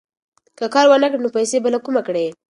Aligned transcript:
که 0.57 0.65
کار 0.73 0.85
ونه 0.89 1.07
کړې، 1.11 1.19
نو 1.23 1.29
پیسې 1.37 1.57
به 1.63 1.69
له 1.73 1.79
کومه 1.85 2.01
کړې؟ 2.07 2.25